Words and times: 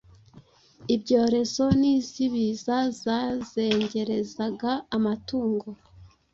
ibyorezo 0.95 1.65
n’iz’ibiza 1.79 2.77
zazengerezaga 3.01 4.71
amatungo. 4.97 5.67